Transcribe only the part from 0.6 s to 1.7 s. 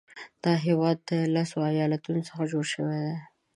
هیواد د لسو